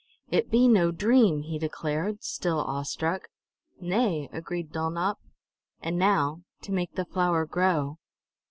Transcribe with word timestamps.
"It 0.31 0.49
be 0.49 0.67
no 0.67 0.89
dream!" 0.89 1.43
he 1.43 1.59
declared, 1.59 2.23
still 2.23 2.59
awestruck. 2.59 3.27
"Nay," 3.79 4.27
agreed 4.33 4.71
Dulnop. 4.71 5.19
"And 5.79 5.99
now 5.99 6.41
to 6.63 6.71
make 6.71 6.95
the 6.95 7.05
flower 7.05 7.45
grow!" 7.45 7.99